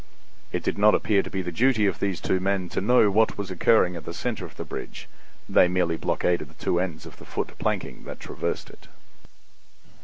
[0.51, 3.37] It did not appear to be the duty of these two men to know what
[3.37, 5.07] was occurring at the center of the bridge;
[5.47, 8.87] they merely blockaded the two ends of the foot planking that traversed it.